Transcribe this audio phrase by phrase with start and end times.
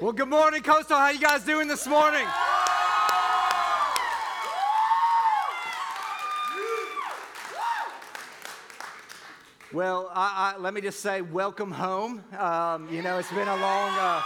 [0.00, 0.96] Well, good morning, Coastal.
[0.96, 2.26] How you guys doing this morning?
[9.74, 12.24] Well, I, I, let me just say, welcome home.
[12.38, 14.22] Um, you know, it's been a long, uh,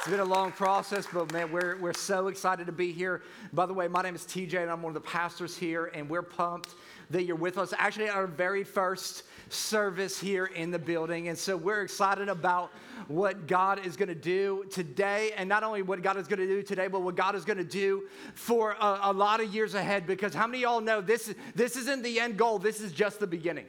[0.00, 3.20] it's been a long process, but man, we're we're so excited to be here.
[3.52, 6.08] By the way, my name is TJ, and I'm one of the pastors here, and
[6.08, 6.74] we're pumped
[7.10, 7.74] that you're with us.
[7.76, 12.72] Actually, our very first service here in the building, and so we're excited about
[13.08, 16.46] what God is going to do today, and not only what God is going to
[16.46, 19.74] do today, but what God is going to do for a, a, lot of years
[19.74, 20.06] ahead.
[20.06, 21.34] Because how many of y'all know this?
[21.54, 22.58] This isn't the end goal.
[22.58, 23.66] This is just the beginning.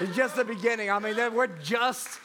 [0.00, 0.90] It's just the beginning.
[0.90, 2.18] I mean, we're just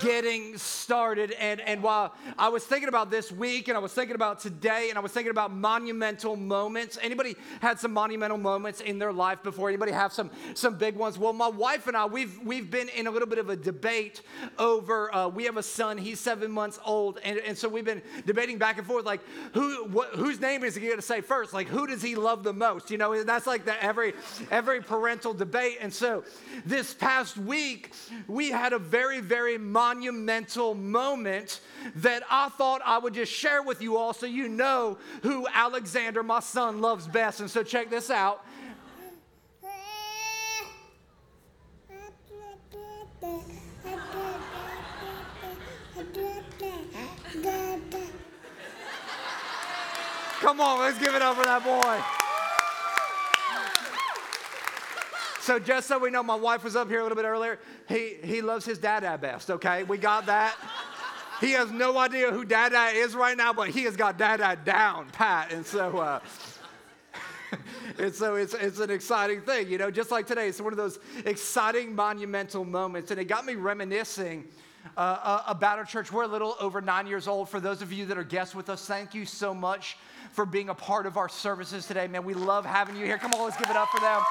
[0.00, 1.30] getting started.
[1.32, 4.88] And, and while I was thinking about this week and I was thinking about today
[4.90, 9.42] and I was thinking about monumental moments, anybody had some monumental moments in their life
[9.42, 9.68] before?
[9.68, 11.16] Anybody have some, some big ones?
[11.16, 14.22] Well, my wife and I, we've, we've been in a little bit of a debate
[14.58, 17.18] over, uh, we have a son, he's seven months old.
[17.24, 19.20] And, and so we've been debating back and forth, like,
[19.54, 21.54] who, whose name is he going to say first?
[21.54, 22.90] Like, who does he love the most?
[22.90, 24.12] You know, that's like the every,
[24.50, 25.78] every parental debate.
[25.80, 26.24] And so
[26.66, 27.92] this past week,
[28.26, 31.60] we had a very, very monumental moment
[31.96, 36.22] that I thought I would just share with you all so you know who Alexander,
[36.22, 37.40] my son, loves best.
[37.40, 38.44] And so check this out.
[50.40, 52.21] Come on, let's give it up for that boy.
[55.42, 57.58] So just so we know, my wife was up here a little bit earlier.
[57.88, 59.82] He, he loves his dada best, okay?
[59.82, 60.56] We got that.
[61.40, 65.10] He has no idea who dada is right now, but he has got dada down
[65.10, 65.52] pat.
[65.52, 66.20] And so, uh,
[67.98, 70.46] and so it's, it's an exciting thing, you know, just like today.
[70.46, 73.10] It's one of those exciting, monumental moments.
[73.10, 74.44] And it got me reminiscing
[74.96, 76.12] uh, uh, about our church.
[76.12, 77.48] We're a little over nine years old.
[77.48, 79.96] For those of you that are guests with us, thank you so much
[80.30, 82.24] for being a part of our services today, man.
[82.24, 83.18] We love having you here.
[83.18, 84.22] Come on, let's give it up for them.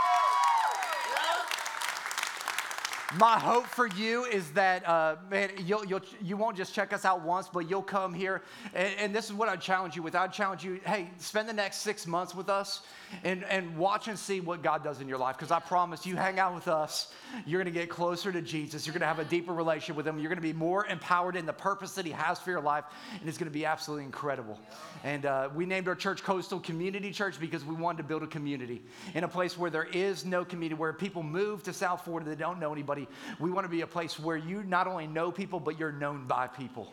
[3.20, 7.04] My hope for you is that, uh, man, you'll, you'll, you won't just check us
[7.04, 8.42] out once, but you'll come here.
[8.74, 10.16] And, and this is what I challenge you with.
[10.16, 12.84] I challenge you, hey, spend the next six months with us
[13.26, 15.36] and, and watch and see what God does in your life.
[15.36, 17.12] Because I promise you, hang out with us,
[17.46, 18.86] you're going to get closer to Jesus.
[18.86, 20.18] You're going to have a deeper relationship with Him.
[20.18, 22.86] You're going to be more empowered in the purpose that He has for your life.
[23.20, 24.58] And it's going to be absolutely incredible.
[25.04, 28.28] And uh, we named our church Coastal Community Church because we wanted to build a
[28.28, 28.82] community
[29.16, 32.40] in a place where there is no community, where people move to South Florida that
[32.40, 33.01] don't know anybody.
[33.40, 36.28] We want to be a place where you not only know people, but you're known
[36.28, 36.92] by people.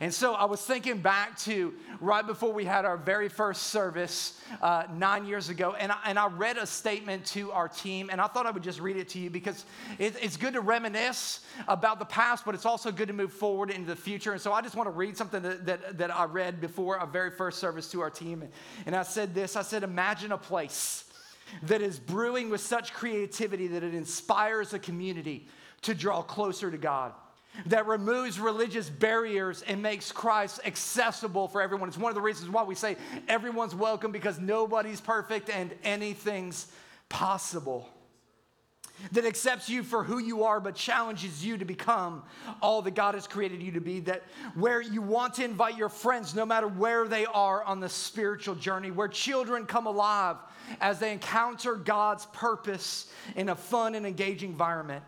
[0.00, 4.40] And so I was thinking back to right before we had our very first service
[4.62, 8.20] uh, nine years ago, and I, and I read a statement to our team, and
[8.20, 9.64] I thought I would just read it to you because
[9.98, 13.70] it, it's good to reminisce about the past, but it's also good to move forward
[13.70, 14.32] into the future.
[14.32, 17.06] And so I just want to read something that, that, that I read before our
[17.06, 18.44] very first service to our team.
[18.86, 21.04] And I said this I said, Imagine a place
[21.64, 25.46] that is brewing with such creativity that it inspires a community
[25.82, 27.12] to draw closer to God
[27.66, 31.88] that removes religious barriers and makes Christ accessible for everyone.
[31.88, 36.68] It's one of the reasons why we say everyone's welcome because nobody's perfect and anything's
[37.08, 37.88] possible.
[39.12, 42.22] That accepts you for who you are, but challenges you to become
[42.60, 44.00] all that God has created you to be.
[44.00, 47.88] That where you want to invite your friends, no matter where they are on the
[47.88, 50.36] spiritual journey, where children come alive
[50.80, 55.02] as they encounter God's purpose in a fun and engaging environment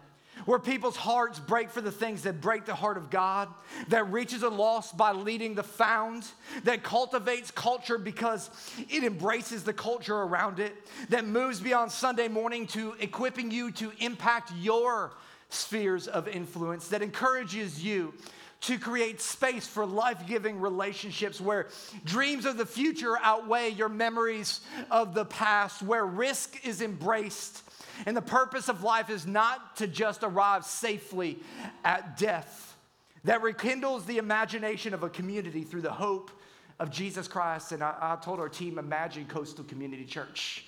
[0.44, 3.48] where people's hearts break for the things that break the heart of God,
[3.88, 6.26] that reaches a lost by leading the found,
[6.64, 8.50] that cultivates culture because
[8.88, 10.74] it embraces the culture around it,
[11.08, 15.12] that moves beyond Sunday morning to equipping you to impact your
[15.48, 18.14] spheres of influence, that encourages you
[18.62, 21.68] to create space for life giving relationships where
[22.04, 27.62] dreams of the future outweigh your memories of the past, where risk is embraced
[28.06, 31.38] and the purpose of life is not to just arrive safely
[31.84, 32.76] at death,
[33.24, 36.30] that rekindles the imagination of a community through the hope
[36.78, 37.72] of Jesus Christ.
[37.72, 40.66] And I, I told our team, Imagine Coastal Community Church.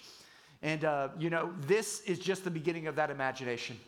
[0.63, 3.79] And, uh, you know, this is just the beginning of that imagination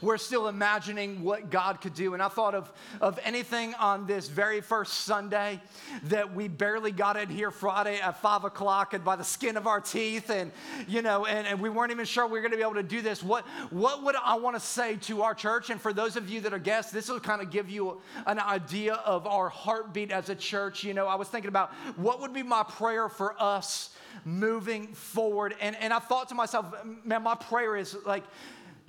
[0.00, 2.14] we're still imagining what God could do.
[2.14, 5.60] And I thought of, of anything on this very first Sunday
[6.04, 9.66] that we barely got in here Friday at five o'clock and by the skin of
[9.66, 10.52] our teeth, and
[10.86, 13.02] you know, and, and we weren't even sure we were gonna be able to do
[13.02, 13.22] this.
[13.22, 15.70] What what would I want to say to our church?
[15.70, 18.38] And for those of you that are guests, this will kind of give you an
[18.38, 20.84] idea of our heartbeat as a church.
[20.84, 23.90] You know, I was thinking about what would be my prayer for us
[24.24, 25.54] moving forward.
[25.60, 26.66] And, and I thought to myself,
[27.04, 28.24] man, my prayer is like,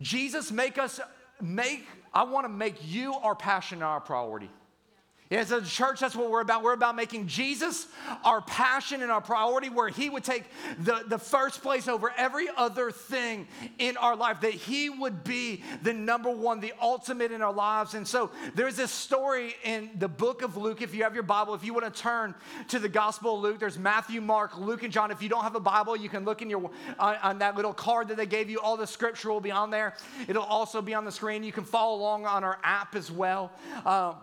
[0.01, 0.99] Jesus, make us,
[1.41, 4.49] make, I want to make you our passion and our priority.
[5.29, 6.63] As a church, that's what we're about.
[6.63, 7.88] We're about making Jesus
[8.24, 10.45] our passion and our priority, where He would take
[10.79, 13.45] the, the first place over every other thing
[13.77, 17.94] in our life, that He would be the number one, the ultimate in our lives.
[17.94, 20.81] And so there's this story in the book of Luke.
[20.81, 22.33] If you have your Bible, if you want to turn
[22.69, 25.12] to the Gospel of Luke, there's Matthew, Mark, Luke, and John.
[25.12, 27.74] If you don't have a Bible, you can look in your on, on that little
[27.74, 28.62] card that they gave you.
[28.62, 29.94] All the scripture will be on there.
[30.29, 31.44] It'll also be on the screen.
[31.44, 33.51] You can follow along on our app as well.
[33.85, 34.13] Uh,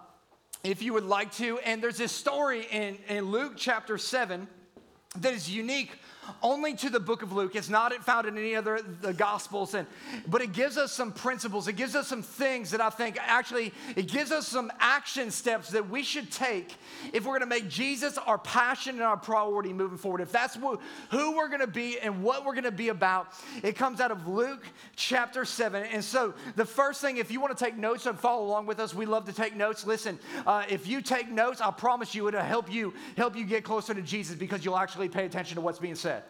[0.65, 1.59] if you would like to.
[1.59, 4.49] And there's this story in, in Luke chapter 7
[5.21, 5.91] that is unique
[6.43, 7.55] only to the book of Luke.
[7.55, 9.87] It's not found in any other the gospels, and
[10.27, 11.69] but it gives us some principles.
[11.69, 15.71] It gives us some things that I think actually it gives us some action steps
[15.71, 16.77] that we should take
[17.13, 20.21] if we're going to make Jesus our passion and our priority moving forward.
[20.21, 20.81] If that's who,
[21.11, 23.29] who we're going to be and what we're going to be about,
[23.63, 24.65] it comes out of Luke
[24.97, 25.85] chapter seven.
[25.85, 28.81] And so the first thing, if you want to take notes and follow along with
[28.81, 29.87] us, we love to take notes.
[29.87, 33.65] Listen, uh, if you take notes, I promise you it'll help you help you get
[33.65, 36.23] closer to Jesus because you'll actually pay attention to what's being said.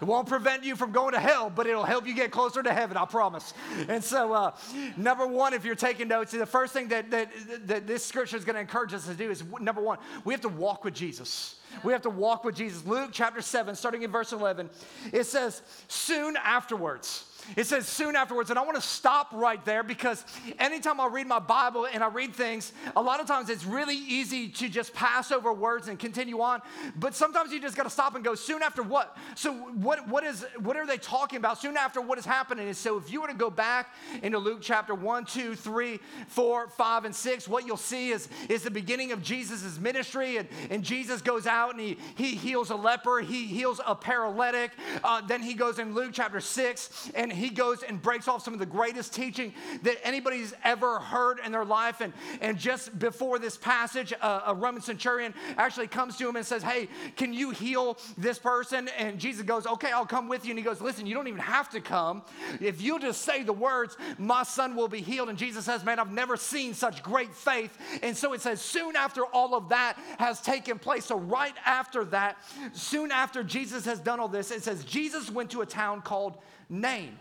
[0.00, 2.72] It won't prevent you from going to hell, but it'll help you get closer to
[2.72, 3.52] heaven, I promise.
[3.88, 4.52] And so, uh,
[4.96, 7.30] number one, if you're taking notes, the first thing that, that,
[7.66, 10.40] that this scripture is going to encourage us to do is number one, we have
[10.42, 11.56] to walk with Jesus.
[11.82, 12.84] We have to walk with Jesus.
[12.86, 14.70] Luke chapter 7, starting in verse 11,
[15.12, 17.24] it says, Soon afterwards,
[17.56, 20.24] it says soon afterwards, and I want to stop right there because
[20.58, 23.96] anytime I read my Bible and I read things, a lot of times it's really
[23.96, 26.60] easy to just pass over words and continue on.
[26.96, 29.16] But sometimes you just got to stop and go, soon after what?
[29.34, 31.60] So what, what is what are they talking about?
[31.60, 32.66] Soon after what is happening?
[32.66, 35.98] And so if you were to go back into Luke chapter 1, 2, 3,
[36.28, 40.36] 4, 5, and 6, what you'll see is, is the beginning of Jesus' ministry.
[40.36, 44.72] And, and Jesus goes out and he, he heals a leper, he heals a paralytic.
[45.02, 48.54] Uh, then he goes in Luke chapter 6 and he goes and breaks off some
[48.54, 49.52] of the greatest teaching
[49.82, 52.00] that anybody's ever heard in their life.
[52.00, 56.44] And, and just before this passage, uh, a Roman centurion actually comes to him and
[56.44, 58.88] says, Hey, can you heal this person?
[58.98, 60.50] And Jesus goes, Okay, I'll come with you.
[60.50, 62.22] And he goes, Listen, you don't even have to come.
[62.60, 65.28] If you'll just say the words, my son will be healed.
[65.28, 67.76] And Jesus says, Man, I've never seen such great faith.
[68.02, 72.04] And so it says, Soon after all of that has taken place, so right after
[72.06, 72.38] that,
[72.72, 76.38] soon after Jesus has done all this, it says, Jesus went to a town called
[76.68, 77.16] Nain.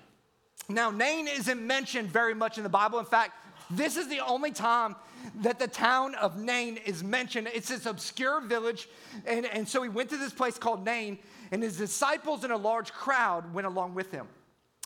[0.69, 2.99] Now, Nain isn't mentioned very much in the Bible.
[2.99, 3.31] In fact,
[3.69, 4.95] this is the only time
[5.41, 7.49] that the town of Nain is mentioned.
[7.53, 8.89] It's this obscure village.
[9.25, 11.19] And, and so he went to this place called Nain,
[11.51, 14.27] and his disciples and a large crowd went along with him.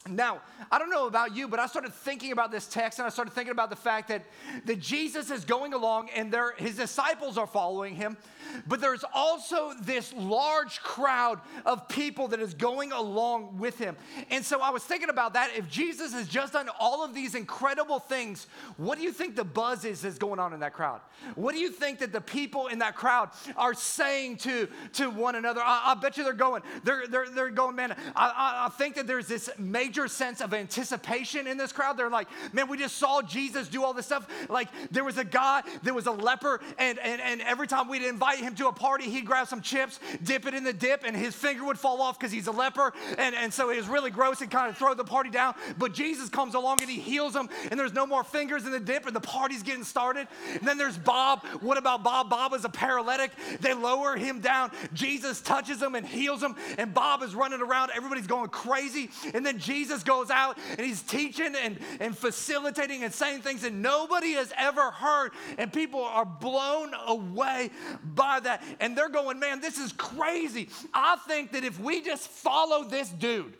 [0.08, 3.10] Now, I don't know about you, but I started thinking about this text and I
[3.10, 4.24] started thinking about the fact that,
[4.66, 8.18] that Jesus is going along and there, his disciples are following him,
[8.66, 13.96] but there's also this large crowd of people that is going along with him.
[14.32, 15.52] And so I was thinking about that.
[15.56, 19.44] If Jesus has just done all of these incredible things, what do you think the
[19.44, 21.02] buzz is that's going on in that crowd?
[21.36, 25.36] What do you think that the people in that crowd are saying to, to one
[25.36, 25.62] another?
[25.64, 28.96] I, I bet you they're going, they're, they're, they're going, man, I, I, I think
[28.96, 31.98] that there's this major major sense of anticipation in this crowd.
[31.98, 34.26] They're like, man, we just saw Jesus do all this stuff.
[34.50, 38.02] Like there was a guy, there was a leper, and, and, and every time we'd
[38.02, 41.14] invite him to a party, he'd grab some chips, dip it in the dip, and
[41.14, 42.94] his finger would fall off because he's a leper.
[43.18, 45.56] And, and so it was really gross and kind of throw the party down.
[45.78, 48.80] But Jesus comes along and he heals him, and there's no more fingers in the
[48.80, 50.26] dip, and the party's getting started.
[50.54, 51.46] And then there's Bob.
[51.60, 52.30] What about Bob?
[52.30, 53.32] Bob is a paralytic.
[53.60, 54.72] They lower him down.
[54.94, 57.92] Jesus touches him and heals him, and Bob is running around.
[57.94, 59.10] Everybody's going crazy.
[59.34, 63.64] And then Jesus Jesus goes out and he's teaching and, and facilitating and saying things
[63.64, 65.32] that nobody has ever heard.
[65.58, 67.72] And people are blown away
[68.04, 68.64] by that.
[68.80, 70.70] And they're going, man, this is crazy.
[70.94, 73.54] I think that if we just follow this dude,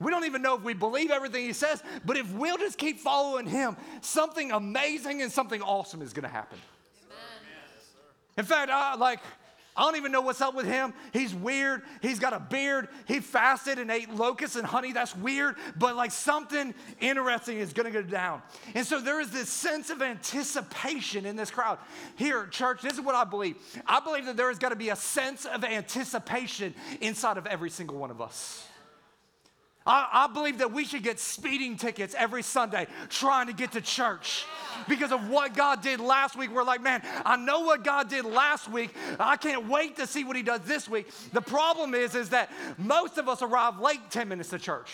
[0.00, 3.00] we don't even know if we believe everything he says, but if we'll just keep
[3.00, 6.58] following him, something amazing and something awesome is going to happen.
[7.06, 7.16] Amen.
[8.36, 9.20] In fact, I like
[9.78, 10.92] I don't even know what's up with him.
[11.12, 11.82] He's weird.
[12.02, 12.88] He's got a beard.
[13.06, 14.92] He fasted and ate locusts and honey.
[14.92, 15.54] That's weird.
[15.76, 18.42] But like something interesting is going to go down.
[18.74, 21.78] And so there is this sense of anticipation in this crowd.
[22.16, 23.56] Here, church, this is what I believe.
[23.86, 27.70] I believe that there has got to be a sense of anticipation inside of every
[27.70, 28.67] single one of us.
[29.88, 33.80] I, I believe that we should get speeding tickets every Sunday trying to get to
[33.80, 34.44] church
[34.86, 36.50] because of what God did last week.
[36.52, 38.94] We're like, man, I know what God did last week.
[39.18, 41.10] I can't wait to see what he does this week.
[41.32, 44.90] The problem is, is that most of us arrive late 10 minutes to church.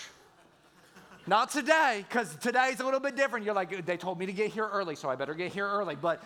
[1.26, 3.44] Not today, because today's a little bit different.
[3.46, 5.96] You're like, they told me to get here early, so I better get here early.
[5.96, 6.22] But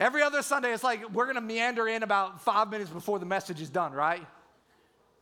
[0.00, 3.26] every other Sunday, it's like we're going to meander in about five minutes before the
[3.26, 4.26] message is done, right?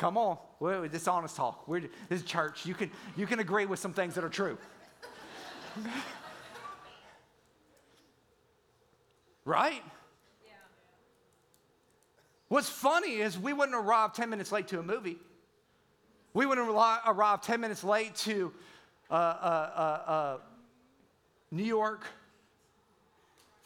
[0.00, 1.68] Come on, wait, this honest talk.
[1.68, 2.64] We're, this is church.
[2.64, 4.56] You can, you can agree with some things that are true.
[9.44, 9.82] right?
[12.48, 15.18] What's funny is we wouldn't arrive 10 minutes late to a movie.
[16.32, 18.54] We wouldn't arrive 10 minutes late to
[19.10, 20.40] a, a, a, a
[21.50, 22.06] New York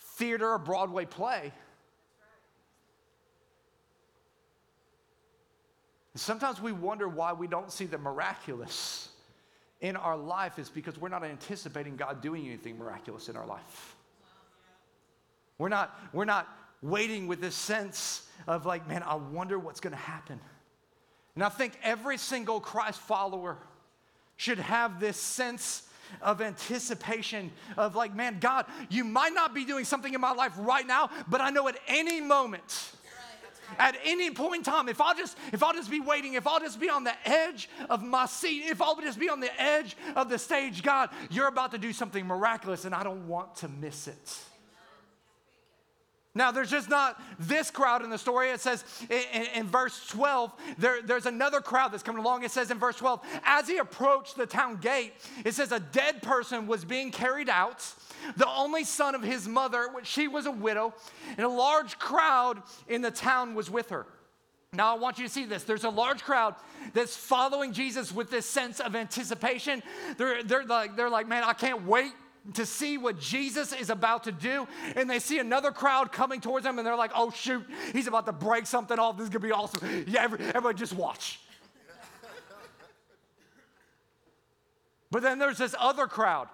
[0.00, 1.52] theater or Broadway play.
[6.16, 9.08] Sometimes we wonder why we don't see the miraculous
[9.80, 13.96] in our life is because we're not anticipating God doing anything miraculous in our life.
[15.58, 16.48] We're not, we're not
[16.82, 20.38] waiting with this sense of like, man, I wonder what's to happen.
[21.34, 23.58] And I think every single Christ follower
[24.36, 25.82] should have this sense
[26.22, 30.52] of anticipation of like, man, God, you might not be doing something in my life
[30.58, 32.92] right now, but I know at any moment
[33.78, 36.60] at any point in time, if I'll just if I'll just be waiting, if I'll
[36.60, 39.96] just be on the edge of my seat, if I'll just be on the edge
[40.16, 43.68] of the stage, God, you're about to do something miraculous and I don't want to
[43.68, 44.38] miss it.
[46.36, 48.50] Now, there's just not this crowd in the story.
[48.50, 52.42] It says in, in verse 12, there, there's another crowd that's coming along.
[52.42, 55.12] It says in verse 12, as he approached the town gate,
[55.44, 57.86] it says a dead person was being carried out
[58.36, 60.92] the only son of his mother, which she was a widow,
[61.36, 64.06] and a large crowd in the town was with her.
[64.72, 65.62] Now, I want you to see this.
[65.62, 66.56] There's a large crowd
[66.94, 69.84] that's following Jesus with this sense of anticipation.
[70.16, 72.12] They're, they're, like, they're like, man, I can't wait
[72.52, 74.68] to see what Jesus is about to do.
[74.96, 78.26] And they see another crowd coming towards them, and they're like, oh, shoot, he's about
[78.26, 79.16] to break something off.
[79.16, 80.04] This is going to be awesome.
[80.06, 81.40] Yeah, everybody just watch.
[85.10, 86.48] but then there's this other crowd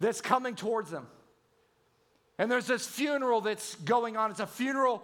[0.00, 1.06] that's coming towards them.
[2.38, 4.30] And there's this funeral that's going on.
[4.30, 5.02] It's a funeral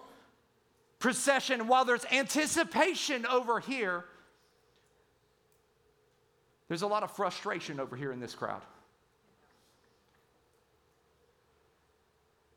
[0.99, 1.67] procession.
[1.67, 4.05] While there's anticipation over here,
[6.69, 8.63] there's a lot of frustration over here in this crowd.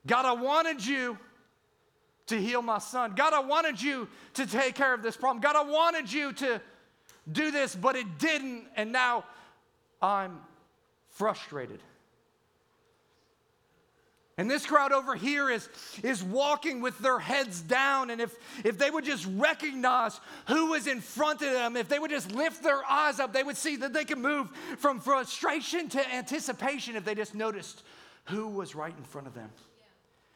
[0.08, 1.18] God, I wanted you
[2.28, 3.14] to heal my son.
[3.16, 5.42] God, I wanted you to take care of this problem.
[5.42, 6.62] God, I wanted you to
[7.32, 8.66] do this, but it didn't.
[8.76, 9.24] And now
[10.02, 10.40] I'm
[11.10, 11.80] frustrated.
[14.38, 15.70] And this crowd over here is,
[16.04, 18.10] is walking with their heads down.
[18.10, 18.36] And if,
[18.66, 22.34] if they would just recognize who was in front of them, if they would just
[22.34, 26.98] lift their eyes up, they would see that they could move from frustration to anticipation
[26.98, 27.84] if they just noticed
[28.26, 29.50] who was right in front of them.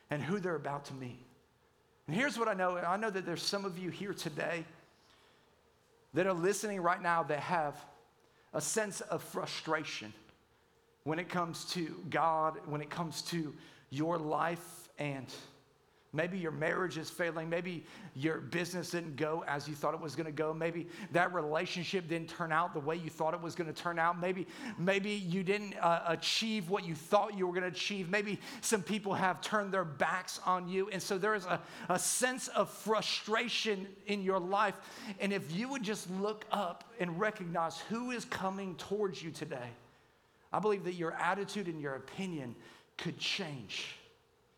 [0.10, 1.26] And who they're about to meet.
[2.08, 4.66] And here's what I know I know that there's some of you here today
[6.14, 7.76] that are listening right now that have
[8.54, 10.12] a sense of frustration
[11.04, 13.54] when it comes to God, when it comes to
[13.90, 15.28] your life and
[16.14, 17.50] maybe your marriage is failing.
[17.50, 17.86] Maybe
[18.16, 20.54] your business didn't go as you thought it was going to go.
[20.54, 24.00] Maybe that relationship didn't turn out the way you thought it was going to turn
[24.00, 24.20] out.
[24.20, 24.48] Maybe,
[24.78, 28.10] maybe you didn't uh, achieve what you thought you were going to achieve.
[28.10, 30.90] Maybe some people have turned their backs on you.
[30.90, 34.76] And so there is a, a sense of frustration in your life.
[35.20, 39.70] And if you would just look up and recognize who is coming towards you today,
[40.52, 42.56] I believe that your attitude and your opinion
[42.98, 43.99] could change.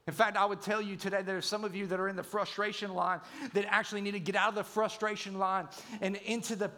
[0.07, 2.23] In fact, I would tell you today there's some of you that are in the
[2.23, 3.21] frustration line
[3.53, 5.67] that actually need to get out of the frustration line
[6.01, 6.71] and into the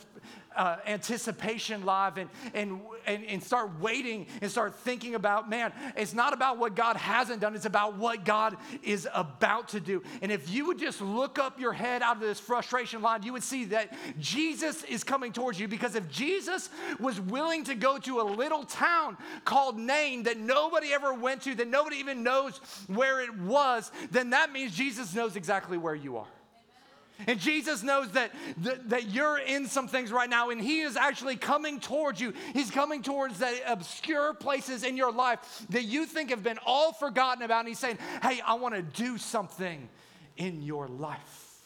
[0.56, 6.14] uh, anticipation live and, and, and, and start waiting and start thinking about, man, it's
[6.14, 10.04] not about what God hasn't done, it's about what God is about to do.
[10.22, 13.34] And if you would just look up your head out of this frustration line, you
[13.34, 16.70] would see that Jesus is coming towards you because if Jesus
[17.00, 21.56] was willing to go to a little town called Nain that nobody ever went to,
[21.56, 26.18] that nobody even knows where it was, then that means Jesus knows exactly where you
[26.18, 26.28] are.
[27.28, 30.98] And Jesus knows that, that, that, you're in some things right now, and He is
[30.98, 32.34] actually coming towards you.
[32.54, 35.40] He's coming towards the obscure places in your life
[35.70, 37.60] that you think have been all forgotten about.
[37.60, 39.88] And He's saying, Hey, I want to do something
[40.38, 41.62] in your life.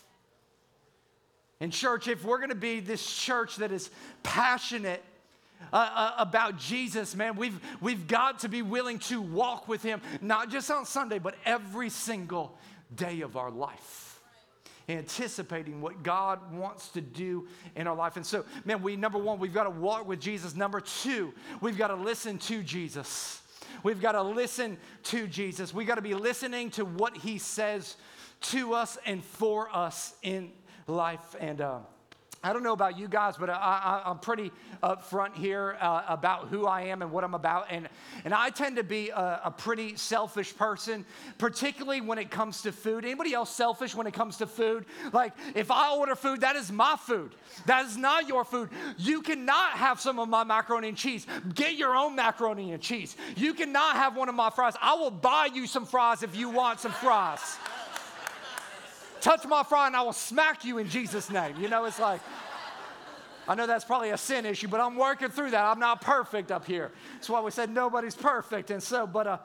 [1.59, 3.89] In church, if we're going to be this church that is
[4.21, 5.03] passionate
[5.73, 10.01] uh, uh, about Jesus, man, we've, we've got to be willing to walk with Him,
[10.21, 12.55] not just on Sunday, but every single
[12.95, 14.06] day of our life
[14.89, 18.15] anticipating what God wants to do in our life.
[18.15, 20.56] And so, man, we, number one, we've got to walk with Jesus.
[20.56, 23.41] Number two, we've got to listen to Jesus.
[23.84, 25.74] We've got to listen to Jesus.
[25.74, 27.98] We've got to be listening to what he says
[28.41, 30.51] to us and for us in
[30.88, 31.36] life.
[31.39, 31.79] And, uh,
[32.44, 34.51] I don't know about you guys, but I, am pretty
[34.84, 37.67] upfront here uh, about who I am and what I'm about.
[37.70, 37.89] And,
[38.25, 41.03] and I tend to be a, a, pretty selfish person,
[41.39, 43.06] particularly when it comes to food.
[43.06, 44.86] Anybody else selfish when it comes to food?
[45.13, 47.34] Like, if I order food, that is my food.
[47.65, 48.70] That is not your food.
[48.98, 51.25] You cannot have some of my macaroni and cheese.
[51.56, 53.17] Get your own macaroni and cheese.
[53.36, 54.75] You cannot have one of my fries.
[54.79, 57.58] I will buy you some fries if you want some fries.
[59.27, 61.55] Touch my fry and I will smack you in Jesus' name.
[61.60, 62.22] You know, it's like,
[63.46, 65.65] I know that's probably a sin issue, but I'm working through that.
[65.65, 66.91] I'm not perfect up here.
[67.13, 68.72] That's why we said nobody's perfect.
[68.72, 69.38] And so, but, uh,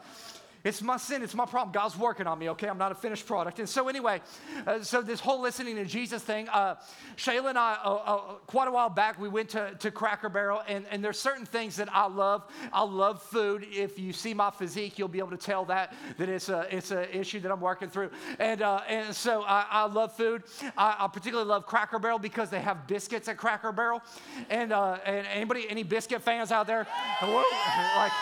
[0.64, 1.72] it's my sin, it's my problem.
[1.72, 2.68] God's working on me, okay?
[2.68, 3.58] I'm not a finished product.
[3.58, 4.20] And so, anyway,
[4.66, 6.76] uh, so this whole listening to Jesus thing, uh,
[7.16, 10.62] Shayla and I, uh, uh, quite a while back, we went to, to Cracker Barrel,
[10.68, 12.44] and, and there's certain things that I love.
[12.72, 13.66] I love food.
[13.70, 16.92] If you see my physique, you'll be able to tell that, that it's an it's
[16.92, 18.10] a issue that I'm working through.
[18.38, 20.44] And, uh, and so, I, I love food.
[20.76, 24.00] I, I, particularly love Cracker Barrel because they have biscuits at Cracker Barrel.
[24.48, 26.86] And, uh, and anybody, any biscuit fans out there?
[27.22, 28.12] like,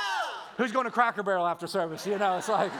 [0.60, 2.06] who's going to Cracker Barrel after service?
[2.06, 2.70] You know, it's like,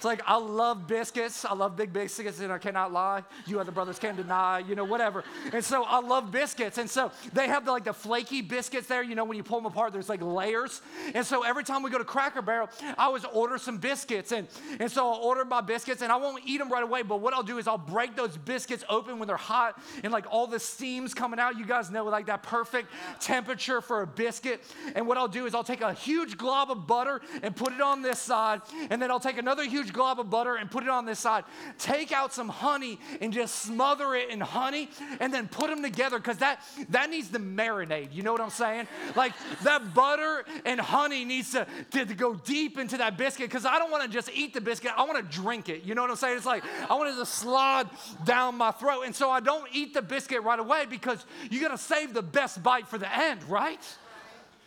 [0.00, 1.44] it's like, I love biscuits.
[1.44, 3.22] I love big biscuits, and I cannot lie.
[3.44, 5.24] You other brothers can deny, you know, whatever.
[5.52, 6.78] And so I love biscuits.
[6.78, 9.02] And so they have the, like the flaky biscuits there.
[9.02, 10.80] You know, when you pull them apart, there's like layers.
[11.14, 14.32] And so every time we go to Cracker Barrel, I always order some biscuits.
[14.32, 17.02] And, and so I'll order my biscuits, and I won't eat them right away.
[17.02, 20.24] But what I'll do is I'll break those biscuits open when they're hot, and like
[20.30, 21.58] all the steam's coming out.
[21.58, 22.88] You guys know, like that perfect
[23.20, 24.62] temperature for a biscuit.
[24.94, 27.82] And what I'll do is I'll take a huge glob of butter and put it
[27.82, 30.82] on this side, and then I'll take another huge huge glob of butter and put
[30.82, 31.44] it on this side.
[31.78, 34.88] Take out some honey and just smother it in honey
[35.20, 38.08] and then put them together because that, that needs to marinate.
[38.12, 38.88] You know what I'm saying?
[39.16, 39.32] Like
[39.62, 43.78] that butter and honey needs to, to, to go deep into that biscuit because I
[43.78, 44.92] don't want to just eat the biscuit.
[44.96, 45.84] I want to drink it.
[45.84, 46.36] You know what I'm saying?
[46.36, 47.88] It's like I want it to slide
[48.24, 49.02] down my throat.
[49.04, 52.22] And so I don't eat the biscuit right away because you got to save the
[52.22, 53.80] best bite for the end, right?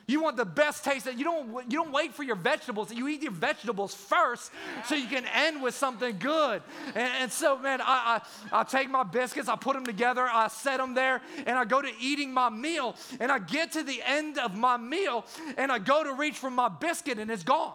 [0.05, 1.05] You want the best taste.
[1.05, 2.93] You don't, you don't wait for your vegetables.
[2.93, 4.51] You eat your vegetables first
[4.85, 6.61] so you can end with something good.
[6.87, 10.49] And, and so, man, I, I, I take my biscuits, I put them together, I
[10.49, 12.95] set them there, and I go to eating my meal.
[13.21, 15.25] And I get to the end of my meal,
[15.57, 17.73] and I go to reach for my biscuit, and it's gone.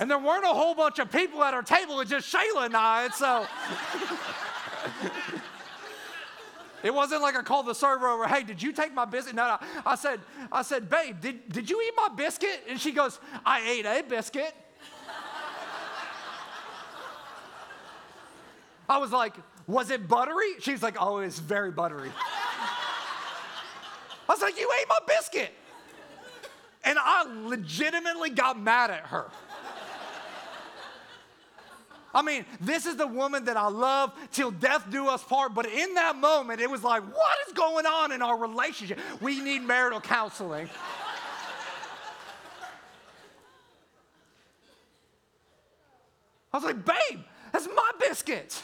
[0.00, 2.76] And there weren't a whole bunch of people at our table, it's just Shayla and
[2.76, 3.04] I.
[3.04, 3.46] And so.
[6.82, 9.34] It wasn't like I called the server over, hey, did you take my biscuit?
[9.34, 9.58] No, no.
[9.84, 10.20] I said,
[10.52, 12.62] I said, babe, did, did you eat my biscuit?
[12.68, 14.54] And she goes, I ate a biscuit.
[18.88, 19.34] I was like,
[19.66, 20.54] was it buttery?
[20.60, 22.10] She's like, oh, it's very buttery.
[24.28, 25.52] I was like, you ate my biscuit.
[26.84, 29.26] And I legitimately got mad at her.
[32.14, 35.54] I mean, this is the woman that I love till death do us part.
[35.54, 38.98] But in that moment, it was like, what is going on in our relationship?
[39.20, 40.68] We need marital counseling.
[46.52, 47.20] I was like, babe,
[47.52, 48.62] that's my biscuit.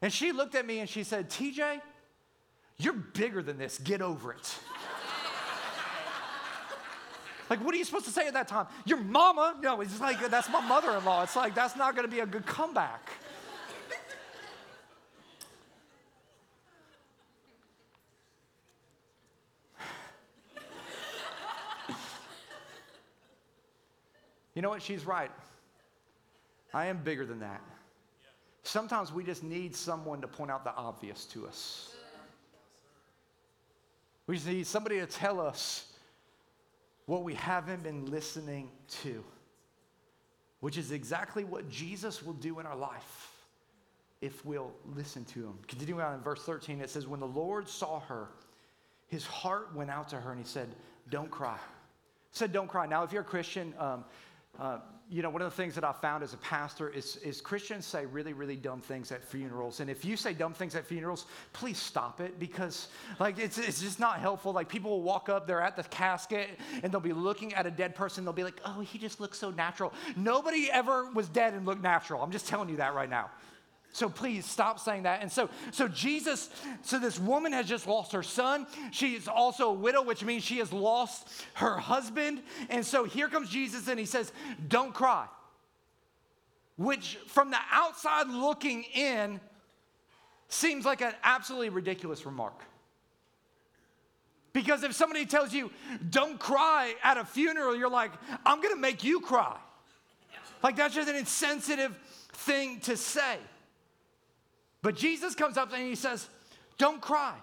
[0.00, 1.80] And she looked at me and she said, TJ,
[2.78, 3.78] you're bigger than this.
[3.78, 4.58] Get over it.
[7.48, 8.66] Like, what are you supposed to say at that time?
[8.84, 9.56] Your mama?
[9.62, 11.22] No, it's like, that's my mother in law.
[11.22, 13.08] It's like, that's not going to be a good comeback.
[24.54, 24.82] you know what?
[24.82, 25.30] She's right.
[26.74, 27.60] I am bigger than that.
[28.64, 31.94] Sometimes we just need someone to point out the obvious to us.
[34.26, 35.92] We just need somebody to tell us
[37.06, 38.70] what we haven't been listening
[39.02, 39.24] to,
[40.60, 43.32] which is exactly what Jesus will do in our life
[44.20, 45.58] if we'll listen to him.
[45.68, 48.28] Continuing on in verse 13, it says, When the Lord saw her,
[49.08, 50.68] his heart went out to her and he said,
[51.10, 51.58] Don't cry.
[52.30, 52.86] He said, Don't cry.
[52.86, 54.04] Now, if you're a Christian, um,
[54.60, 57.40] uh, you know, one of the things that I found as a pastor is, is
[57.40, 59.78] Christians say really, really dumb things at funerals.
[59.78, 62.88] And if you say dumb things at funerals, please stop it because,
[63.20, 64.52] like, it's, it's just not helpful.
[64.52, 67.70] Like, people will walk up, they're at the casket, and they'll be looking at a
[67.70, 68.24] dead person.
[68.24, 69.92] They'll be like, oh, he just looks so natural.
[70.16, 72.20] Nobody ever was dead and looked natural.
[72.20, 73.30] I'm just telling you that right now.
[73.96, 75.22] So please stop saying that.
[75.22, 76.50] And so, so Jesus,
[76.82, 78.66] so this woman has just lost her son.
[78.90, 82.42] She's also a widow, which means she has lost her husband.
[82.68, 84.32] And so here comes Jesus and he says,
[84.68, 85.26] Don't cry.
[86.76, 89.40] Which, from the outside looking in,
[90.48, 92.64] seems like an absolutely ridiculous remark.
[94.52, 95.70] Because if somebody tells you,
[96.10, 98.12] don't cry at a funeral, you're like,
[98.44, 99.56] I'm gonna make you cry.
[100.62, 101.96] Like that's just an insensitive
[102.34, 103.38] thing to say.
[104.86, 106.28] But Jesus comes up and he says,
[106.78, 107.34] Don't cry.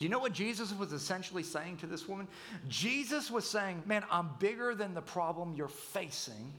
[0.00, 2.26] Do you know what Jesus was essentially saying to this woman?
[2.66, 6.52] Jesus was saying, Man, I'm bigger than the problem you're facing.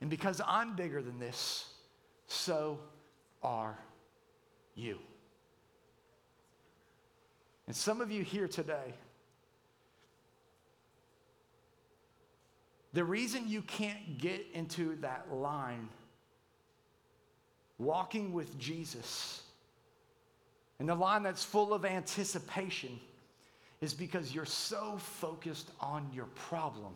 [0.00, 1.64] And because I'm bigger than this,
[2.26, 2.80] so
[3.40, 3.78] are
[4.74, 4.98] you.
[7.68, 8.94] And some of you here today,
[12.92, 15.88] The reason you can't get into that line,
[17.80, 19.42] walking with Jesus,
[20.78, 23.00] and the line that's full of anticipation,
[23.80, 26.92] is because you're so focused on your problem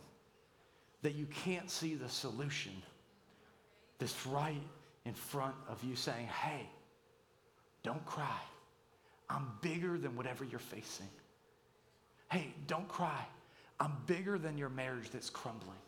[1.03, 2.73] that you can't see the solution
[3.99, 4.63] that's right
[5.07, 6.69] in front of you saying, hey,
[7.83, 8.41] don't cry.
[9.31, 11.09] I'm bigger than whatever you're facing.
[12.31, 13.27] Hey, don't cry.
[13.81, 15.79] I'm bigger than your marriage that's crumbling.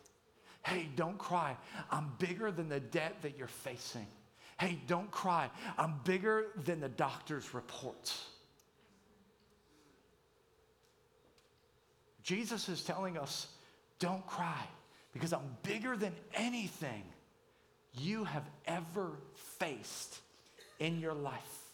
[0.65, 1.55] Hey, don't cry.
[1.91, 4.07] I'm bigger than the debt that you're facing.
[4.59, 5.49] Hey, don't cry.
[5.77, 8.25] I'm bigger than the doctor's reports.
[12.23, 13.47] Jesus is telling us,
[13.99, 14.61] don't cry
[15.13, 17.03] because I'm bigger than anything
[17.93, 20.19] you have ever faced
[20.79, 21.67] in your life.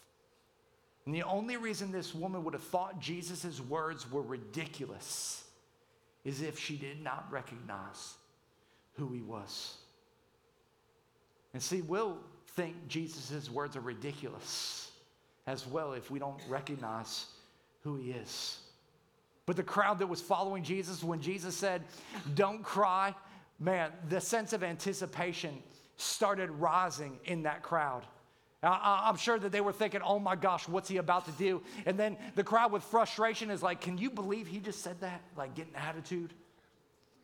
[1.06, 5.44] And the only reason this woman would have thought Jesus' words were ridiculous
[6.24, 8.14] is if she did not recognize
[8.94, 9.76] who he was.
[11.52, 12.18] And see, we'll
[12.56, 14.90] think Jesus' words are ridiculous
[15.46, 17.26] as well if we don't recognize
[17.82, 18.58] who he is.
[19.46, 21.82] But the crowd that was following Jesus, when Jesus said,
[22.34, 23.14] Don't cry,
[23.60, 25.62] man, the sense of anticipation
[25.96, 28.04] started rising in that crowd.
[28.62, 31.62] I'm sure that they were thinking, oh my gosh, what's he about to do?
[31.84, 35.20] And then the crowd with frustration is like, can you believe he just said that?
[35.36, 36.32] Like getting attitude.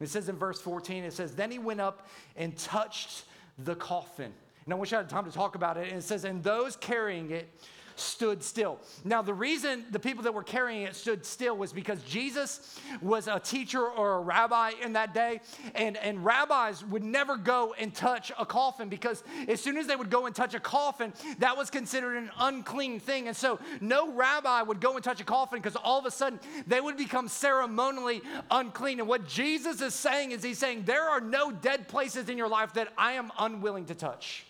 [0.01, 3.25] It says in verse 14, it says, then he went up and touched
[3.59, 4.33] the coffin.
[4.71, 5.89] And I wish I had time to talk about it.
[5.89, 7.49] And it says, and those carrying it
[7.97, 8.79] stood still.
[9.05, 13.27] Now, the reason the people that were carrying it stood still was because Jesus was
[13.27, 15.41] a teacher or a rabbi in that day,
[15.75, 19.97] and, and rabbis would never go and touch a coffin because as soon as they
[19.97, 23.27] would go and touch a coffin, that was considered an unclean thing.
[23.27, 26.39] And so, no rabbi would go and touch a coffin because all of a sudden
[26.69, 29.01] they would become ceremonially unclean.
[29.01, 32.49] And what Jesus is saying is, He's saying, There are no dead places in your
[32.49, 34.47] life that I am unwilling to touch.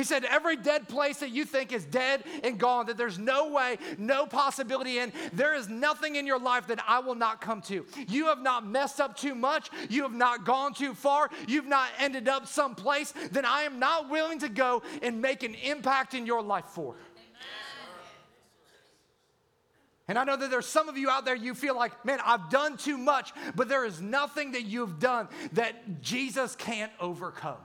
[0.00, 3.50] He said, Every dead place that you think is dead and gone, that there's no
[3.50, 7.60] way, no possibility in, there is nothing in your life that I will not come
[7.64, 7.84] to.
[8.08, 9.68] You have not messed up too much.
[9.90, 11.28] You have not gone too far.
[11.46, 15.54] You've not ended up someplace that I am not willing to go and make an
[15.54, 16.94] impact in your life for.
[20.08, 22.48] And I know that there's some of you out there, you feel like, man, I've
[22.48, 27.58] done too much, but there is nothing that you've done that Jesus can't overcome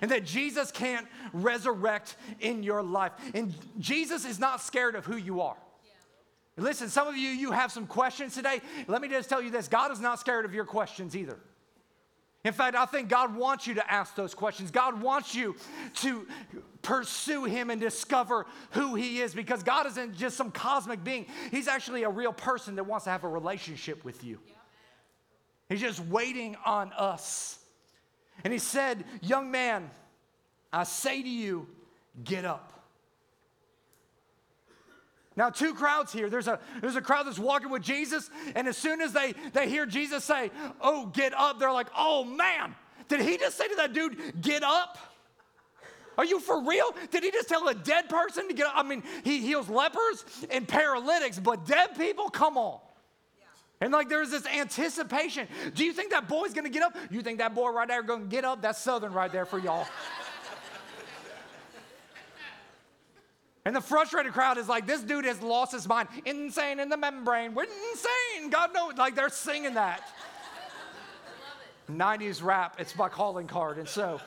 [0.00, 3.12] and that Jesus can't resurrect in your life.
[3.34, 5.56] And Jesus is not scared of who you are.
[5.84, 6.64] Yeah.
[6.64, 8.60] Listen, some of you, you have some questions today.
[8.86, 11.38] Let me just tell you this God is not scared of your questions either.
[12.44, 14.70] In fact, I think God wants you to ask those questions.
[14.70, 15.56] God wants you
[15.96, 16.26] to
[16.82, 21.26] pursue Him and discover who He is because God isn't just some cosmic being.
[21.50, 24.38] He's actually a real person that wants to have a relationship with you.
[25.68, 27.58] He's just waiting on us
[28.44, 29.90] and he said, Young man,
[30.72, 31.66] I say to you,
[32.24, 32.72] get up.
[35.36, 36.28] Now, two crowds here.
[36.28, 39.68] There's a, there's a crowd that's walking with Jesus, and as soon as they, they
[39.68, 42.74] hear Jesus say, Oh, get up, they're like, Oh man,
[43.08, 44.98] did he just say to that dude, Get up?
[46.18, 46.92] Are you for real?
[47.12, 48.72] Did he just tell a dead person to get up?
[48.74, 52.28] I mean, he heals lepers and paralytics, but dead people?
[52.28, 52.80] Come on.
[53.80, 55.46] And like there's this anticipation.
[55.74, 56.96] Do you think that boy's gonna get up?
[57.10, 58.60] You think that boy right there gonna get up?
[58.60, 59.86] That's Southern right there for y'all.
[63.64, 66.08] and the frustrated crowd is like, this dude has lost his mind.
[66.24, 67.54] Insane in the membrane.
[67.54, 68.50] We're insane.
[68.50, 68.94] God knows.
[68.96, 70.02] Like they're singing that.
[71.90, 73.78] 90s rap, it's my calling card.
[73.78, 74.20] And so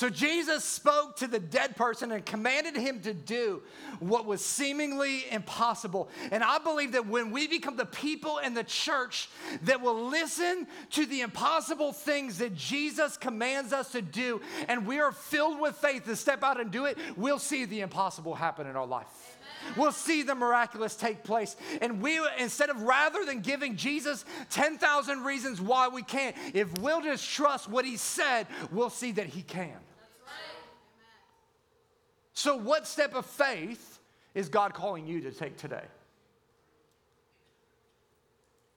[0.00, 3.60] So Jesus spoke to the dead person and commanded him to do
[3.98, 6.08] what was seemingly impossible.
[6.30, 9.28] And I believe that when we become the people in the church
[9.64, 15.00] that will listen to the impossible things that Jesus commands us to do, and we
[15.00, 18.66] are filled with faith to step out and do it, we'll see the impossible happen
[18.66, 19.36] in our life.
[19.76, 21.56] We'll see the miraculous take place.
[21.82, 27.02] And we, instead of rather than giving Jesus 10,000 reasons why we can't, if we'll
[27.02, 29.76] just trust what he said, we'll see that he can.
[32.40, 33.98] So, what step of faith
[34.34, 35.84] is God calling you to take today?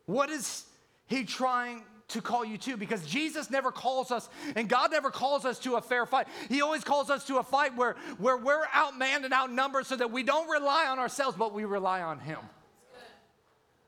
[0.06, 0.66] What is
[1.08, 2.76] He trying to call you to?
[2.76, 6.28] Because Jesus never calls us, and God never calls us to a fair fight.
[6.50, 10.12] He always calls us to a fight where, where we're outmanned and outnumbered so that
[10.12, 12.40] we don't rely on ourselves, but we rely on Him.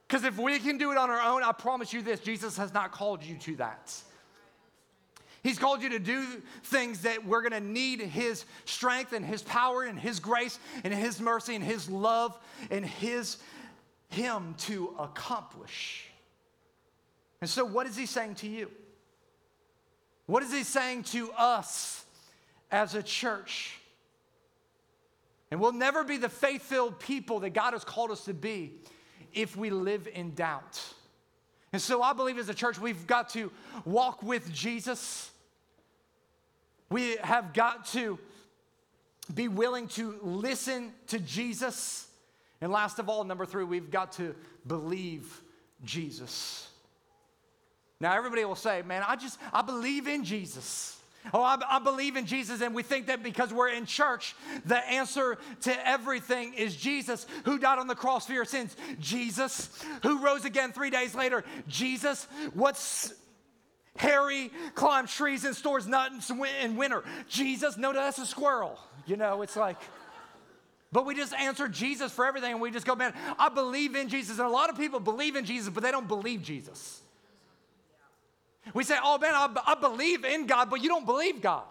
[0.07, 2.73] Because if we can do it on our own, I promise you this Jesus has
[2.73, 3.93] not called you to that.
[5.45, 6.25] He's called you to do
[6.63, 10.91] things that we're going to need His strength and His power and His grace and
[10.91, 12.35] His mercy and His love
[12.71, 13.37] and His,
[14.09, 16.09] him to accomplish.
[17.41, 18.71] And so, what is he saying to you?
[20.25, 22.03] What is he saying to us
[22.71, 23.77] as a church?
[25.51, 28.73] And we'll never be the faith filled people that God has called us to be
[29.31, 30.81] if we live in doubt.
[31.71, 33.51] And so I believe as a church, we've got to
[33.83, 35.29] walk with Jesus.
[36.95, 38.17] We have got to
[39.33, 42.07] be willing to listen to Jesus.
[42.61, 44.33] And last of all, number three, we've got to
[44.65, 45.41] believe
[45.83, 46.69] Jesus.
[47.99, 50.97] Now, everybody will say, man, I just, I believe in Jesus.
[51.33, 54.33] Oh, I, I, believe in Jesus, and we think that because we're in church,
[54.65, 58.73] the answer to everything is Jesus, who died on the cross for your sins.
[59.01, 59.69] Jesus,
[60.01, 61.43] who rose again three days later.
[61.67, 63.13] Jesus, what's
[63.97, 67.03] Harry climbs trees and stores nuts in winter.
[67.29, 68.77] Jesus, no, that's a squirrel.
[69.05, 69.77] You know, it's like,
[70.91, 74.09] but we just answer Jesus for everything, and we just go, man, I believe in
[74.09, 74.37] Jesus.
[74.39, 77.01] And a lot of people believe in Jesus, but they don't believe Jesus.
[78.73, 81.63] We say, oh man, I, I believe in God, but you don't believe God.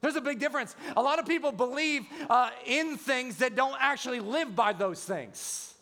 [0.00, 0.74] There's a big difference.
[0.96, 5.74] A lot of people believe uh, in things that don't actually live by those things.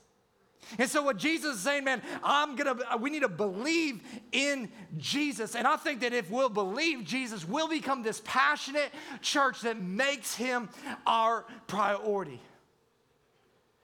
[0.78, 4.02] And so, what Jesus is saying, man, I'm gonna, we need to believe
[4.32, 5.54] in Jesus.
[5.54, 10.34] And I think that if we'll believe Jesus, we'll become this passionate church that makes
[10.34, 10.68] him
[11.06, 12.40] our priority.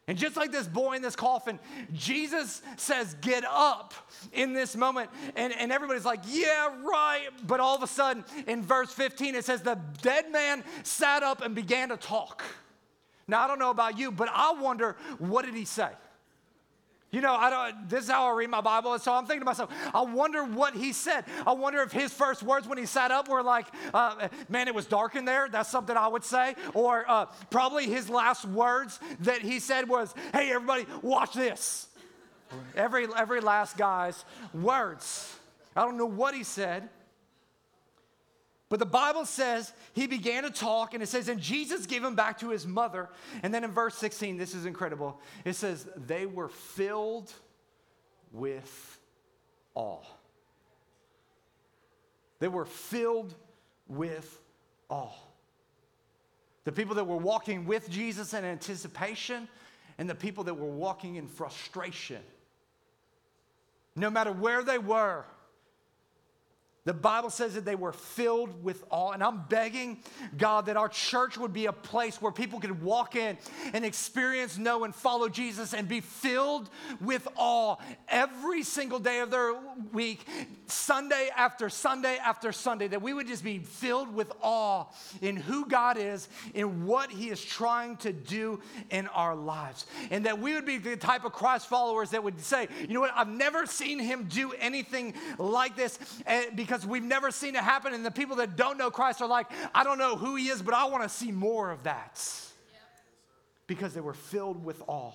[0.09, 1.59] And just like this boy in this coffin,
[1.93, 3.93] Jesus says, Get up
[4.33, 5.11] in this moment.
[5.35, 7.29] And, and everybody's like, Yeah, right.
[7.45, 11.43] But all of a sudden, in verse 15, it says, The dead man sat up
[11.43, 12.45] and began to talk.
[13.27, 15.91] Now, I don't know about you, but I wonder, what did he say?
[17.13, 18.93] You know, I don't, this is how I read my Bible.
[18.93, 21.25] And so I'm thinking to myself, I wonder what he said.
[21.47, 24.75] I wonder if his first words when he sat up were like, uh, man, it
[24.75, 25.49] was dark in there.
[25.49, 26.57] That's something I would say.
[26.75, 31.89] Or uh, probably his last words that he said was, hey, everybody, watch this.
[32.75, 35.35] every, every last guy's words.
[35.75, 36.89] I don't know what he said.
[38.69, 42.17] But the Bible says he began to talk, and it says, and Jesus gave him
[42.17, 43.09] back to his mother.
[43.43, 45.21] And then in verse 16, this is incredible.
[45.45, 47.33] It says, they were filled
[48.33, 48.99] with
[49.75, 50.03] awe.
[52.41, 53.35] They were filled
[53.87, 54.41] with
[54.89, 55.15] awe.
[56.65, 59.47] The people that were walking with Jesus in anticipation,
[59.99, 62.21] and the people that were walking in frustration.
[63.95, 65.25] No matter where they were,
[66.87, 69.11] the Bible says that they were filled with awe.
[69.11, 69.99] And I'm begging
[70.39, 73.37] God that our church would be a place where people could walk in
[73.75, 76.71] and experience, know, and follow Jesus and be filled
[77.01, 77.75] with awe
[78.09, 79.57] every single day of their
[79.93, 80.25] week,
[80.69, 82.87] Sunday after Sunday after Sunday.
[82.87, 84.85] That we would just be filled with awe
[85.21, 89.87] in who God is, in what He is trying to do in our lives.
[90.13, 93.01] And that we would be the type of Christ followers that would say, you know
[93.01, 97.57] what, I've never seen Him do anything like this eh, because because we've never seen
[97.57, 97.95] it happen.
[97.95, 100.61] And the people that don't know Christ are like, I don't know who he is,
[100.61, 102.23] but I want to see more of that.
[103.67, 105.13] Because they were filled with awe.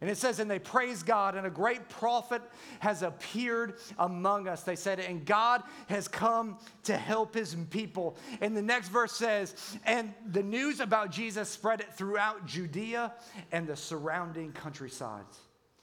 [0.00, 2.40] And it says, and they praise God, and a great prophet
[2.78, 4.62] has appeared among us.
[4.62, 8.16] They said, and God has come to help his people.
[8.40, 13.12] And the next verse says, and the news about Jesus spread it throughout Judea
[13.52, 15.38] and the surrounding countrysides.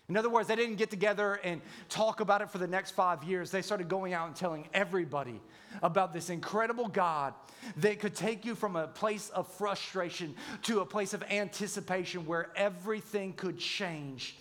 [0.09, 3.25] In other words, they didn't get together and talk about it for the next five
[3.25, 3.51] years.
[3.51, 5.41] They started going out and telling everybody
[5.83, 7.33] about this incredible God
[7.77, 12.51] that could take you from a place of frustration to a place of anticipation where
[12.55, 14.37] everything could change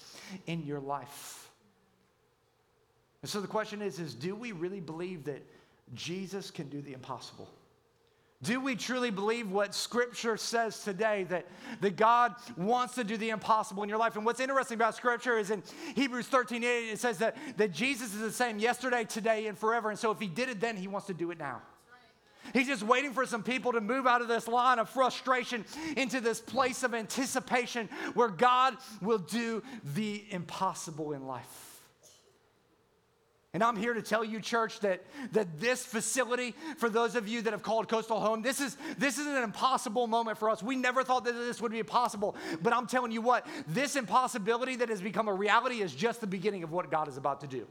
[0.47, 1.51] in your life.
[3.23, 5.45] And so the question is, is do we really believe that
[5.95, 7.51] Jesus can do the impossible?
[8.43, 11.47] Do we truly believe what Scripture says today that,
[11.81, 14.17] that God wants to do the impossible in your life?
[14.17, 15.63] And what's interesting about Scripture is in
[15.95, 19.89] Hebrews 13 8, it says that, that Jesus is the same yesterday, today, and forever.
[19.89, 21.63] And so if He did it then, He wants to do it now.
[22.53, 25.65] He's just waiting for some people to move out of this line of frustration
[25.97, 31.76] into this place of anticipation where God will do the impossible in life.
[33.57, 37.41] And I'm here to tell you, church, that, that this facility, for those of you
[37.41, 40.63] that have called Coastal home, this is, this is an impossible moment for us.
[40.63, 42.37] We never thought that this would be possible.
[42.61, 46.27] But I'm telling you what, this impossibility that has become a reality is just the
[46.27, 47.67] beginning of what God is about to do.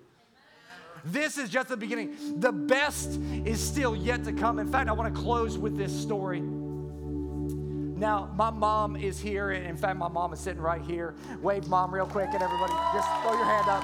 [1.05, 2.39] This is just the beginning.
[2.39, 4.57] The best is still yet to come.
[4.57, 6.39] In fact, I want to close with this story.
[6.39, 9.51] Now, my mom is here.
[9.51, 11.13] In fact, my mom is sitting right here.
[11.43, 13.83] Wave mom real quick and everybody just throw your hand up.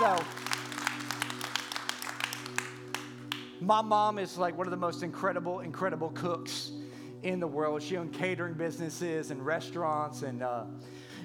[0.00, 0.41] So,
[3.62, 6.72] My mom is like one of the most incredible, incredible cooks
[7.22, 7.80] in the world.
[7.80, 10.22] She owned catering businesses and restaurants.
[10.22, 10.64] And, uh,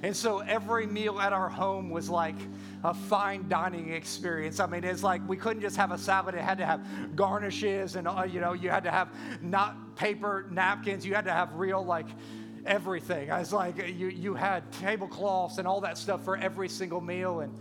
[0.04, 2.36] And so every meal at our home was like
[2.84, 4.60] a fine dining experience.
[4.60, 7.96] I mean, it's like we couldn't just have a salad, it had to have garnishes
[7.96, 9.10] and, uh, you know, you had to have
[9.42, 12.06] not paper napkins, you had to have real, like,
[12.68, 13.32] everything.
[13.32, 17.40] I was like, you, you had tablecloths and all that stuff for every single meal.
[17.40, 17.58] And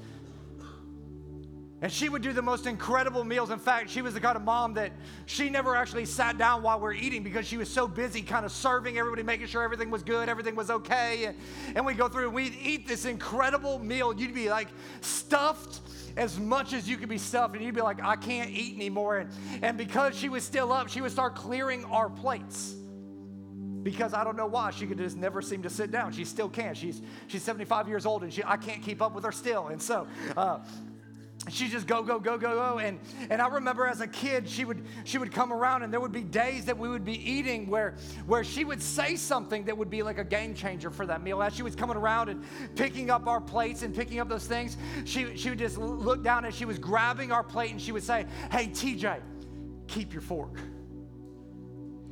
[1.82, 3.50] and she would do the most incredible meals.
[3.50, 4.92] In fact, she was the kind of mom that
[5.26, 8.46] she never actually sat down while we are eating because she was so busy kind
[8.46, 11.26] of serving everybody, making sure everything was good, everything was okay.
[11.26, 11.36] And,
[11.74, 14.18] and we go through and we'd eat this incredible meal.
[14.18, 14.68] You'd be like
[15.02, 15.80] stuffed
[16.16, 19.18] as much as you could be stuffed, and you'd be like, I can't eat anymore.
[19.18, 22.74] And, and because she was still up, she would start clearing our plates
[23.82, 26.12] because I don't know why she could just never seem to sit down.
[26.12, 26.74] She still can.
[26.74, 29.68] She's she's 75 years old and she I can't keep up with her still.
[29.68, 30.58] And so uh,
[31.48, 32.78] she just go go go go go.
[32.78, 32.98] And
[33.30, 36.12] and i remember as a kid she would she would come around and there would
[36.12, 37.94] be days that we would be eating where
[38.26, 41.42] where she would say something that would be like a game changer for that meal.
[41.42, 44.76] As she was coming around and picking up our plates and picking up those things
[45.04, 48.02] she she would just look down and she was grabbing our plate and she would
[48.02, 49.20] say hey tj
[49.86, 50.58] keep your fork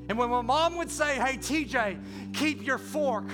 [0.09, 1.99] and when my mom would say, Hey, TJ,
[2.35, 3.25] keep your fork,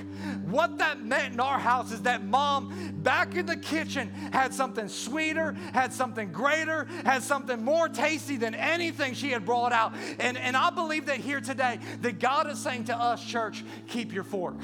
[0.44, 4.88] what that meant in our house is that mom back in the kitchen had something
[4.88, 9.94] sweeter, had something greater, had something more tasty than anything she had brought out.
[10.20, 14.12] And, and I believe that here today, that God is saying to us, church, keep
[14.12, 14.54] your fork.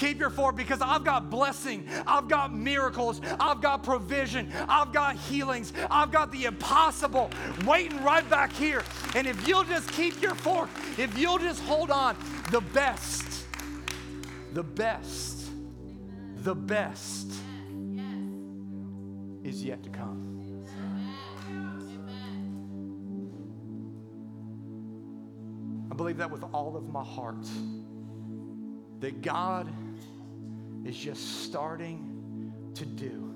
[0.00, 5.16] Keep your fork because I've got blessing, I've got miracles, I've got provision, I've got
[5.16, 7.30] healings, I've got the impossible
[7.66, 8.82] waiting right back here.
[9.14, 12.16] And if you'll just keep your fork, if you'll just hold on,
[12.50, 13.44] the best,
[14.54, 15.50] the best,
[16.36, 17.30] the best
[19.44, 20.64] is yet to come.
[25.90, 27.46] I believe that with all of my heart
[29.00, 29.70] that God
[30.84, 33.34] is just starting to do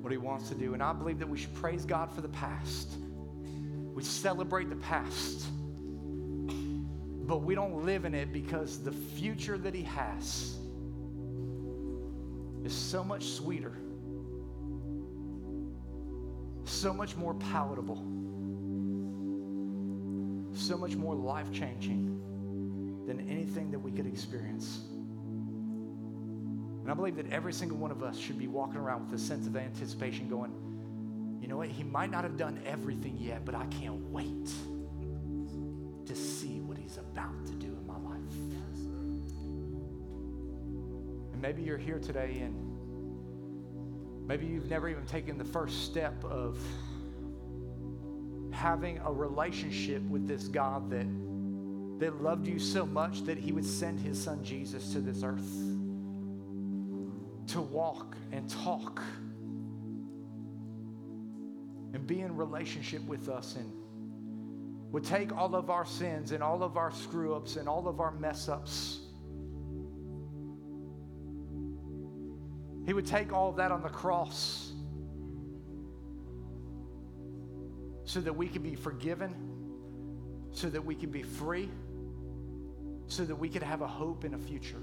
[0.00, 0.74] what He wants to do.
[0.74, 2.92] And I believe that we should praise God for the past.
[3.94, 5.46] We celebrate the past,
[7.26, 10.56] but we don't live in it because the future that He has
[12.64, 13.72] is so much sweeter,
[16.64, 18.04] so much more palatable,
[20.52, 22.20] so much more life changing
[23.06, 24.80] than anything that we could experience.
[26.86, 29.24] And I believe that every single one of us should be walking around with a
[29.24, 30.52] sense of anticipation, going,
[31.40, 31.68] you know what?
[31.68, 34.46] He might not have done everything yet, but I can't wait
[36.06, 38.36] to see what he's about to do in my life.
[41.32, 42.54] And maybe you're here today and
[44.28, 46.56] maybe you've never even taken the first step of
[48.52, 51.08] having a relationship with this God that
[51.98, 55.75] that loved you so much that he would send his son Jesus to this earth
[57.48, 59.02] to walk and talk
[61.94, 63.72] and be in relationship with us and
[64.92, 68.00] would take all of our sins and all of our screw ups and all of
[68.00, 69.00] our mess ups.
[72.86, 74.72] He would take all of that on the cross
[78.04, 79.34] so that we could be forgiven,
[80.52, 81.68] so that we could be free
[83.08, 84.82] so that we could have a hope and a future.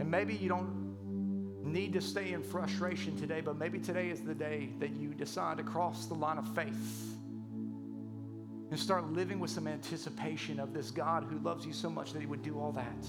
[0.00, 0.80] And maybe you don't
[1.62, 5.58] need to stay in frustration today, but maybe today is the day that you decide
[5.58, 7.14] to cross the line of faith
[8.70, 12.20] and start living with some anticipation of this God who loves you so much that
[12.20, 13.04] he would do all that.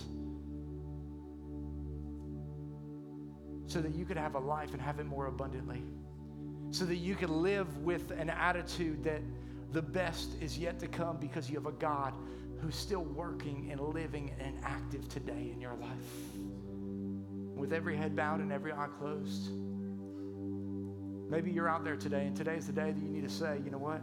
[3.68, 5.82] So that you could have a life and have it more abundantly.
[6.72, 9.22] So that you could live with an attitude that
[9.72, 12.14] the best is yet to come because you have a God
[12.60, 16.51] who's still working and living and active today in your life.
[17.62, 19.52] With every head bowed and every eye closed.
[21.30, 23.62] Maybe you're out there today, and today is the day that you need to say,
[23.64, 24.02] you know what?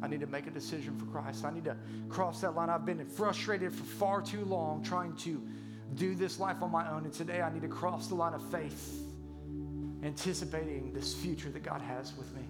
[0.00, 1.44] I need to make a decision for Christ.
[1.44, 1.76] I need to
[2.08, 2.70] cross that line.
[2.70, 5.42] I've been frustrated for far too long trying to
[5.96, 7.02] do this life on my own.
[7.02, 9.02] And today I need to cross the line of faith,
[10.04, 12.42] anticipating this future that God has with me.